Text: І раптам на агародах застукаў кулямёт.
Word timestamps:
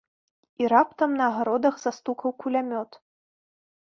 І 0.63 0.69
раптам 0.73 1.09
на 1.19 1.23
агародах 1.33 1.77
застукаў 1.83 2.29
кулямёт. 2.45 2.91